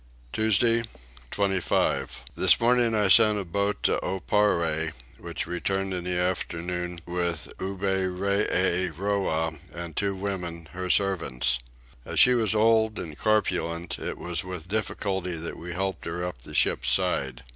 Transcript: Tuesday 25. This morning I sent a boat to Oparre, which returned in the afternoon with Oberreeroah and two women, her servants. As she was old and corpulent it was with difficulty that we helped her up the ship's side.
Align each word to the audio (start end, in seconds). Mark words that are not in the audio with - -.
Tuesday 0.33 0.81
25. 1.29 2.23
This 2.33 2.59
morning 2.59 2.95
I 2.95 3.07
sent 3.07 3.37
a 3.37 3.45
boat 3.45 3.83
to 3.83 3.97
Oparre, 4.03 4.93
which 5.19 5.45
returned 5.45 5.93
in 5.93 6.05
the 6.05 6.17
afternoon 6.17 7.01
with 7.05 7.53
Oberreeroah 7.59 9.59
and 9.71 9.95
two 9.95 10.15
women, 10.15 10.69
her 10.71 10.89
servants. 10.89 11.59
As 12.03 12.19
she 12.19 12.33
was 12.33 12.55
old 12.55 12.97
and 12.97 13.15
corpulent 13.15 13.99
it 13.99 14.17
was 14.17 14.43
with 14.43 14.67
difficulty 14.67 15.35
that 15.37 15.55
we 15.57 15.73
helped 15.73 16.05
her 16.05 16.25
up 16.25 16.41
the 16.41 16.55
ship's 16.55 16.89
side. 16.89 17.43